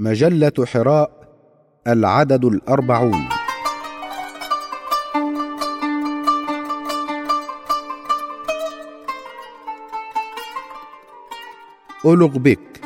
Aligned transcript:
مجلة 0.00 0.52
حراء 0.66 1.10
العدد 1.86 2.44
الأربعون. 2.44 3.28
أولغ 12.04 12.26
بك 12.26 12.80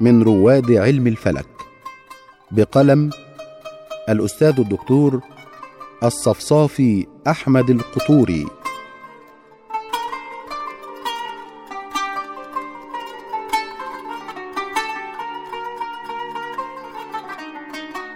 من 0.00 0.22
رواد 0.22 0.72
علم 0.72 1.06
الفلك. 1.06 1.46
بقلم 2.50 3.10
الأستاذ 4.08 4.60
الدكتور 4.60 5.20
الصفصافي 6.02 7.06
أحمد 7.26 7.70
القطوري. 7.70 8.46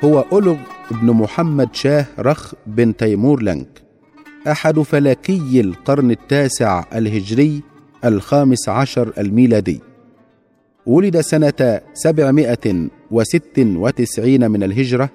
هو 0.05 0.21
أولغ 0.33 0.57
بن 0.91 1.11
محمد 1.11 1.69
شاه 1.75 2.07
رخ 2.19 2.55
بن 2.67 2.97
تيمور 2.97 3.43
لنك 3.43 3.83
أحد 4.51 4.81
فلكي 4.81 5.61
القرن 5.61 6.11
التاسع 6.11 6.85
الهجري 6.95 7.63
الخامس 8.05 8.69
عشر 8.69 9.13
الميلادي. 9.19 9.81
ولد 10.87 11.21
سنة 11.21 11.81
سبعمائة 11.95 12.89
وست 13.11 13.59
وتسعين 13.59 14.51
من 14.51 14.63
الهجرة 14.63 15.11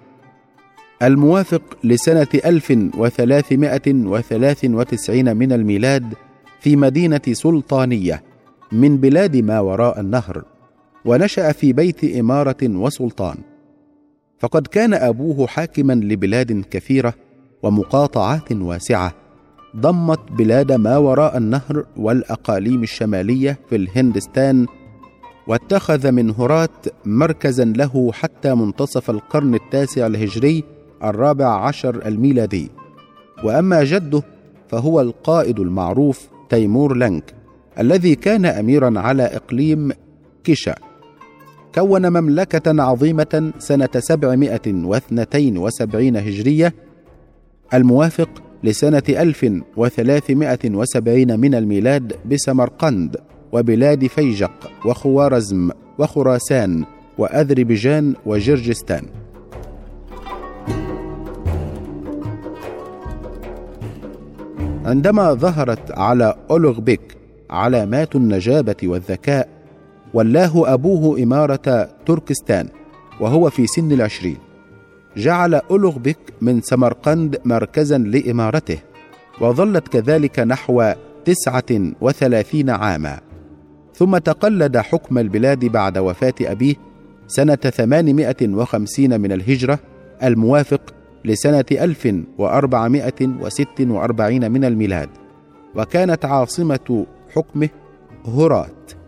الموافق 1.04 1.78
لسنة 1.84 2.28
ألف 2.46 2.78
وثلاثمائة 2.98 3.94
وثلاث 3.94 4.66
وتسعين 4.66 5.38
من 5.38 5.52
الميلاد 5.52 6.14
في 6.60 6.76
مدينة 6.76 7.22
سلطانية 7.32 8.24
من 8.72 8.98
بلاد 8.98 9.38
ما 9.38 9.60
وراء 9.60 10.00
النهر 10.00 10.44
ونشأ 11.06 11.52
في 11.52 11.74
بيت 11.74 12.04
إمارة 12.04 12.58
وسلطان. 12.64 13.49
فقد 14.40 14.68
كان 14.68 14.94
أبوه 14.94 15.48
حاكما 15.48 15.94
لبلاد 15.94 16.66
كثيرة 16.72 17.14
ومقاطعات 17.64 18.52
واسعة. 18.52 19.14
ضمت 19.78 20.32
بلاد 20.32 20.72
ما 20.72 20.98
وراء 20.98 21.38
النهر 21.38 21.86
والأقاليم 21.98 22.84
الشمالية 22.84 23.60
في 23.70 23.76
الهندستان 23.76 24.66
واتخذ 25.48 26.12
من 26.12 26.32
هرات 26.32 26.86
مركزا 27.06 27.66
له 27.66 28.12
حتى 28.14 28.56
منتصف 28.56 29.10
القرن 29.10 29.56
التاسع 29.56 30.08
الهجري 30.08 30.64
الرابع 31.04 31.66
عشر 31.68 32.08
الميلادي. 32.08 32.70
وأما 33.44 33.84
جده 33.84 34.24
فهو 34.70 35.02
القائد 35.02 35.60
المعروف 35.60 36.28
تيمور 36.50 36.98
لنك 36.98 37.34
الذي 37.80 38.16
كان 38.16 38.46
اميرا 38.46 39.00
على 39.00 39.24
إقليم 39.24 39.92
كشا 40.44 40.76
كون 41.76 42.10
مملكة 42.10 42.82
عظيمة 42.84 43.52
سنة 43.60 43.90
سبعمائة 43.98 44.74
واثنتين 44.86 45.58
وسبعين 45.58 46.18
هجرية 46.18 46.74
الموافق 47.74 48.30
لسنة 48.64 49.04
ألف 49.10 49.52
وثلاثمائة 49.78 50.70
وسبعين 50.76 51.40
من 51.40 51.56
الميلاد 51.56 52.16
بسمرقند 52.26 53.18
وبلاد 53.52 54.08
فيجق 54.08 54.72
وخوارزم 54.86 55.72
وخراسان 56.00 56.86
وأذربيجان 57.18 58.16
وجرجستان. 58.26 59.04
عندما 64.86 65.34
ظهرت 65.34 65.92
على 65.92 66.36
أولغبيك 66.52 67.18
علامات 67.50 68.16
النجابة 68.16 68.76
والذكاء 68.84 69.59
ولاه 70.14 70.74
أبوه 70.74 71.24
إمارة 71.24 71.90
تركستان 72.06 72.68
وهو 73.20 73.50
في 73.50 73.68
سن 73.68 73.92
العشرين. 73.92 74.38
جعل 75.18 75.56
أولغبيك 75.56 76.18
من 76.42 76.62
سمرقند 76.62 77.40
مركزا 77.46 77.98
لإمارته 77.98 78.78
وظلت 79.42 79.88
كذلك 79.88 80.40
نحو 80.40 80.94
تسعة 81.26 81.92
وثلاثين 82.02 82.70
عاما. 82.70 83.20
ثم 83.96 84.18
تقلد 84.18 84.78
حكم 84.78 85.18
البلاد 85.18 85.66
بعد 85.66 85.98
وفاة 85.98 86.34
أبيه 86.42 86.76
سنة 87.28 87.56
ثمانمائة 87.56 88.54
وخمسين 88.54 89.22
من 89.22 89.32
الهجرة 89.32 89.80
الموافق 90.24 90.94
لسنة 91.26 91.66
ألف 91.72 92.16
وأربعمائة 92.38 93.28
وست 93.42 93.82
وأربعين 93.82 94.52
من 94.52 94.66
الميلاد. 94.66 95.10
وكانت 95.76 96.26
عاصمة 96.26 97.06
حكمه 97.36 97.70
هرات. 98.28 98.99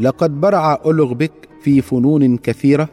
لقد 0.00 0.40
برع 0.40 0.80
أولغبك 0.84 1.32
في 1.62 1.80
فنون 1.80 2.36
كثيرة 2.36 2.88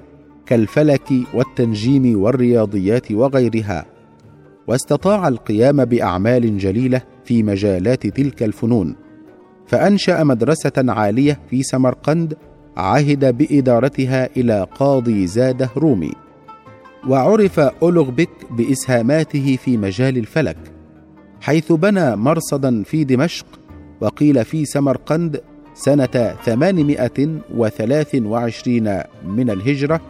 كالفلك 0.45 1.09
والتنجيم 1.33 2.21
والرياضيات 2.21 3.11
وغيرها 3.11 3.85
واستطاع 4.67 5.27
القيام 5.27 5.85
بأعمال 5.85 6.57
جليلة 6.57 7.01
في 7.25 7.43
مجالات 7.43 8.07
تلك 8.07 8.43
الفنون 8.43 8.95
فأنشأ 9.67 10.23
مدرسة 10.23 10.71
عالية 10.77 11.39
في 11.49 11.63
سمرقند 11.63 12.37
عهد 12.77 13.37
بإدارتها 13.37 14.29
إلى 14.37 14.67
قاضي 14.75 15.27
زاده 15.27 15.69
رومي 15.77 16.11
وعرف 17.07 17.59
أولغبك 17.59 18.29
بإسهاماته 18.51 19.57
في 19.63 19.77
مجال 19.77 20.17
الفلك 20.17 20.57
حيث 21.41 21.71
بنى 21.71 22.15
مرصدا 22.15 22.83
في 22.83 23.03
دمشق 23.03 23.45
وقيل 24.01 24.45
في 24.45 24.65
سمرقند 24.65 25.41
سنة 25.77 26.35
ثمانمائة 26.45 27.39
وثلاث 27.55 28.15
وعشرين 28.15 29.01
من 29.27 29.49
الهجرة 29.49 30.01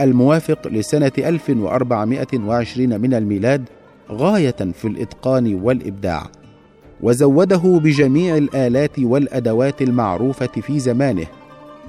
الموافق 0.00 0.68
لسنة 0.68 1.12
ألف 1.18 1.50
وأربعمائة 1.50 2.38
وعشرين 2.38 3.00
من 3.00 3.14
الميلاد 3.14 3.64
غاية 4.10 4.50
في 4.50 4.84
الإتقان 4.84 5.54
والإبداع. 5.54 6.26
وزوده 7.00 7.80
بجميع 7.84 8.36
الآلات 8.36 8.98
والأدوات 8.98 9.82
المعروفة 9.82 10.46
في 10.46 10.78
زمانه 10.78 11.26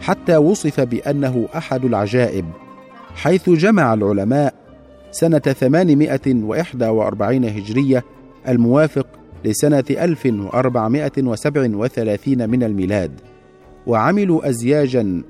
حتى 0.01 0.37
وصف 0.37 0.79
بأنه 0.79 1.47
أحد 1.57 1.85
العجائب 1.85 2.45
حيث 3.15 3.49
جمع 3.49 3.93
العلماء 3.93 4.53
سنة 5.11 5.39
ثمانمائة 5.39 6.43
وإحدى 6.43 6.87
وأربعين 6.87 7.45
هجرية 7.45 8.03
الموافق 8.47 9.07
لسنة 9.45 9.83
ألف 9.91 10.25
وأربعمائة 10.25 11.11
وسبع 11.17 11.69
وثلاثين 11.73 12.49
من 12.49 12.63
الميلاد 12.63 13.11
وعملوا 13.87 14.49
أزياجا 14.49 15.23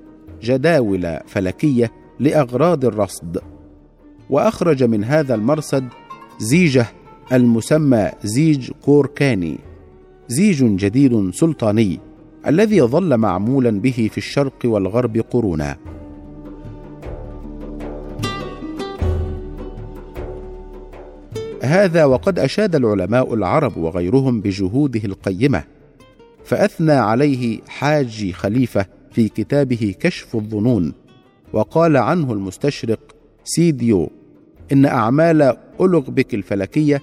جداول 0.43 1.19
فلكية 1.27 1.91
لأغراض 2.19 2.85
الرصد. 2.85 3.41
وأخرج 4.29 4.83
من 4.83 5.03
هذا 5.03 5.35
المرصد 5.35 5.83
زيجة 6.39 6.85
المسمى 7.31 8.11
زيج 8.23 8.71
كوركاني 8.85 9.57
زيج 10.27 10.63
جديد 10.63 11.29
سلطاني 11.33 11.99
الذي 12.47 12.81
ظل 12.81 13.17
معمولا 13.17 13.79
به 13.79 14.09
في 14.11 14.17
الشرق 14.17 14.59
والغرب 14.65 15.17
قرونا. 15.17 15.77
هذا 21.63 22.05
وقد 22.05 22.39
أشاد 22.39 22.75
العلماء 22.75 23.33
العرب 23.33 23.77
وغيرهم 23.77 24.41
بجهوده 24.41 25.01
القيمة 25.05 25.63
فأثنى 26.45 26.91
عليه 26.91 27.59
حاجي 27.67 28.33
خليفة 28.33 28.85
في 29.11 29.29
كتابه 29.29 29.95
كشف 29.99 30.35
الظنون 30.35 30.93
وقال 31.53 31.97
عنه 31.97 32.33
المستشرق 32.33 32.99
سيديو 33.43 34.09
إن 34.71 34.85
أعمال 34.85 35.57
أولغبك 35.79 36.33
الفلكية 36.33 37.01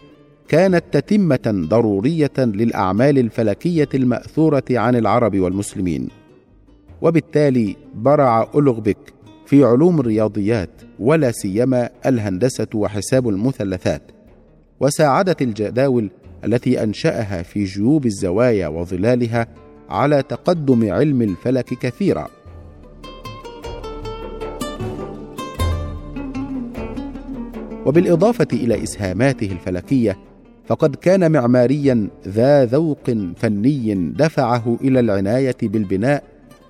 كانت 0.48 0.84
تتمة 0.92 1.66
ضرورية 1.68 2.32
للأعمال 2.38 3.18
الفلكية 3.18 3.88
المأثورة 3.94 4.64
عن 4.70 4.96
العرب 4.96 5.38
والمسلمين 5.38 6.08
وبالتالي 7.02 7.76
برع 7.94 8.48
أولغبك 8.54 9.14
في 9.46 9.64
علوم 9.64 10.00
الرياضيات 10.00 10.70
ولا 10.98 11.30
سيما 11.32 11.90
الهندسة 12.06 12.66
وحساب 12.74 13.28
المثلثات 13.28 14.13
وساعدت 14.80 15.42
الجداول 15.42 16.10
التي 16.44 16.82
أنشأها 16.82 17.42
في 17.42 17.64
جيوب 17.64 18.06
الزوايا 18.06 18.68
وظلالها 18.68 19.46
على 19.88 20.22
تقدم 20.22 20.92
علم 20.92 21.22
الفلك 21.22 21.64
كثيرا. 21.64 22.28
وبالإضافة 27.86 28.48
إلى 28.52 28.82
إسهاماته 28.82 29.52
الفلكية 29.52 30.18
فقد 30.66 30.96
كان 30.96 31.32
معماريا 31.32 32.08
ذا 32.28 32.64
ذوق 32.64 33.10
فني 33.36 33.94
دفعه 34.16 34.78
إلى 34.80 35.00
العناية 35.00 35.56
بالبناء 35.62 36.24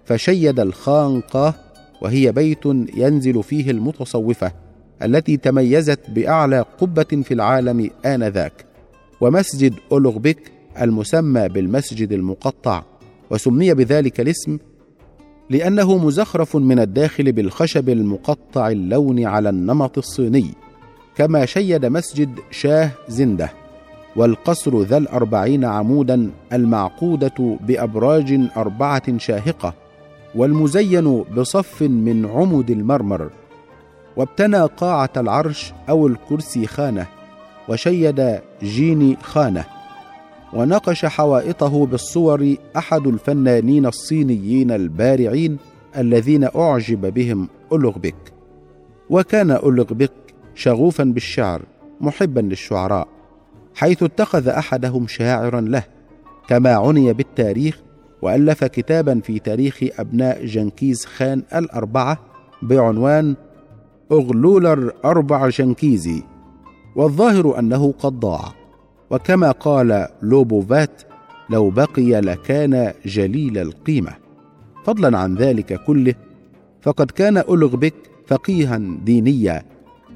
فشيد 0.05 0.61
الخانقة 0.61 1.55
وهي 2.03 2.33
بيت 2.33 2.67
ينزل 2.97 3.43
فيه 3.43 3.71
المتصوفة. 3.71 4.63
التي 5.05 5.37
تميزت 5.37 6.01
بأعلى 6.09 6.65
قبة 6.79 7.23
في 7.25 7.35
العالم 7.35 7.91
آنذاك 8.06 8.65
ومسجد 9.21 9.75
أولغبيك 9.93 10.53
المسمى 10.81 11.49
بالمسجد 11.49 12.12
المقطع 12.12 12.83
وسمي 13.31 13.75
بذلك 13.75 14.21
الاسم 14.21 14.59
لأنه 15.51 15.99
مزخرف 15.99 16.56
من 16.56 16.79
الداخل 16.79 17.33
بالخشب 17.33 17.89
المقطع 17.89 18.69
اللون 18.69 19.25
على 19.25 19.49
النمط 19.49 19.99
الصيني 19.99 20.51
كما 21.17 21.47
شيد 21.47 21.87
مسجد 21.87 22.31
شاه 22.51 22.91
زنده 23.09 23.51
والقصر 24.17 24.83
ذا 24.83 24.97
الأربعين 24.97 25.65
عمودا 25.65 26.31
المعقودة 26.53 27.59
بأبراج 27.61 28.41
أربعة 28.56 29.19
شاهقة 29.19 29.75
والمزين 30.35 31.23
بصف 31.23 31.83
من 31.83 32.27
عمد 32.27 32.71
المرمر. 32.71 33.31
وابتنى 34.16 34.61
قاعة 34.61 35.11
العرش 35.16 35.72
أو 35.88 36.06
الكرسي 36.06 36.66
خانة 36.66 37.06
وشيد 37.69 38.40
جيني 38.62 39.16
خانة 39.22 39.64
ونقش 40.52 41.05
حوائطه 41.05 41.87
بالصور 41.87 42.55
أحد 42.76 43.06
الفنانين 43.06 43.87
الصينيين 43.87 44.70
البارعين 44.70 45.58
الذين 45.96 46.49
أعجب 46.56 47.14
بهم 47.14 47.49
أولغبك. 47.72 48.32
وكان 49.11 49.50
أولغبك 49.50 50.12
شغوفا 50.55 51.05
بالشعر 51.05 51.62
محبا 52.00 52.40
للشعراء 52.40 53.08
حيث 53.75 54.02
اتخذ 54.02 54.49
أحدهم 54.49 55.06
شاعرا 55.06 55.60
له 55.60 55.82
كما 56.49 56.75
عني 56.75 57.12
بالتاريخ 57.12 57.81
وألف 58.22 58.64
كتابا 58.64 59.20
في 59.25 59.38
تاريخ 59.38 59.78
أبناء 59.99 60.46
جنكيز 60.46 61.05
خان 61.05 61.43
الأربعة 61.55 62.19
بعنوان 62.62 63.37
أغلولر 64.12 64.93
أربع 65.05 65.49
جنكيزي 65.49 66.23
والظاهر 66.97 67.59
أنه 67.59 67.95
قد 67.99 68.21
ضاع. 68.21 68.53
وكما 69.11 69.51
قال 69.51 70.09
لوبوفات 70.23 71.03
لو 71.51 71.71
بقي 71.71 72.21
لكان 72.21 72.93
جليل 73.06 73.59
القيمة. 73.59 74.12
فضلا 74.85 75.19
عن 75.19 75.35
ذلك 75.35 75.85
كله 75.85 76.15
فقد 76.83 77.11
كان 77.11 77.37
أولغبك 77.37 77.95
فقيها 78.27 78.79
دينيا 79.05 79.62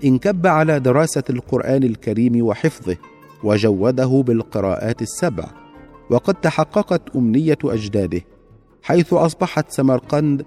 انكب 0.04 0.46
على 0.46 0.80
دراسة 0.80 1.22
القرآن 1.30 1.82
الكريم 1.82 2.42
وحفظه 2.44 2.96
وجوده 3.44 4.24
بالقراءات 4.26 5.02
السبع. 5.02 5.44
وقد 6.10 6.34
تحققت 6.34 7.16
أمنية 7.16 7.58
أجداده 7.64 8.20
حيث 8.82 9.12
أصبحت 9.12 9.70
سمرقند 9.70 10.44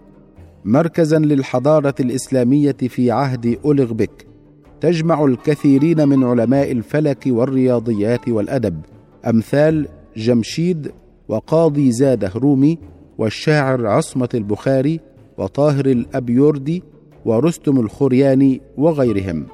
مركزا 0.66 1.20
للحضارة 1.20 1.96
الإسلامية 2.00 2.76
في 2.90 3.12
عهد 3.12 3.58
أولغبك 3.66 4.26
تجمع 4.82 5.26
الكثيرين 5.26 6.08
من 6.08 6.24
علماء 6.24 6.72
الفلك 6.72 7.24
والرياضيات 7.28 8.30
والأدب 8.30 8.82
أمثال 9.28 9.88
جمشيد 10.18 10.92
وقاضي 11.28 11.92
زاده 11.92 12.32
رومي 12.36 12.78
والشاعر 13.18 13.88
عصمة 13.88 14.30
البخاري 14.34 15.00
وطاهر 15.38 15.86
الأبيوردي 15.86 16.84
ورستم 17.26 17.80
الخرياني 17.80 18.62
وغيرهم. 18.78 19.46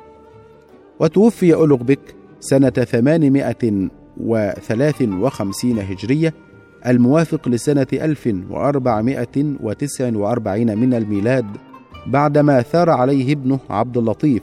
وتوفي 1.00 1.54
أولغبك 1.54 2.16
سنة 2.40 2.70
ثمانمائة 2.70 3.90
وثلاث 4.18 5.02
وخمسين 5.02 5.80
هجرية 5.80 6.34
الموافق 6.88 7.50
لسنة 7.50 7.88
ألف 7.94 8.30
وأربعمائة 8.50 9.56
وتسع 9.60 10.10
وأربعين 10.16 10.78
من 10.78 10.94
الميلاد 10.94 11.46
بعدما 12.08 12.62
ثار 12.62 12.90
عليه 12.90 13.34
ابنه 13.34 13.60
عبد 13.70 13.98
اللطيف 13.98 14.42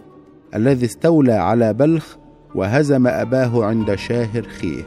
الذي 0.54 0.86
استولى 0.86 1.32
على 1.32 1.72
بلخ 1.72 2.16
وهزم 2.54 3.06
أباه 3.06 3.64
عند 3.64 3.94
شاهر 3.94 4.42
خيه. 4.42 4.82